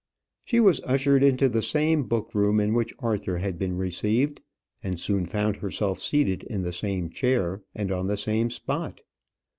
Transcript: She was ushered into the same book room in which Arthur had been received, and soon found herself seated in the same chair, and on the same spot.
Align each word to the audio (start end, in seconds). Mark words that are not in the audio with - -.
She 0.45 0.59
was 0.59 0.81
ushered 0.83 1.21
into 1.21 1.47
the 1.47 1.61
same 1.61 2.05
book 2.07 2.33
room 2.33 2.59
in 2.59 2.73
which 2.73 2.91
Arthur 2.97 3.37
had 3.37 3.59
been 3.59 3.77
received, 3.77 4.41
and 4.81 4.99
soon 4.99 5.27
found 5.27 5.57
herself 5.57 6.01
seated 6.01 6.41
in 6.45 6.63
the 6.63 6.71
same 6.73 7.11
chair, 7.11 7.61
and 7.75 7.91
on 7.91 8.07
the 8.07 8.17
same 8.17 8.49
spot. 8.49 9.01